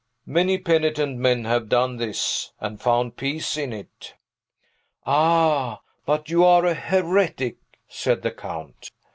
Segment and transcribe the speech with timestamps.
[0.25, 4.15] Many penitent men have done this, and found peace in it."
[5.05, 8.89] "Ah, but you are a heretic!" said the Count.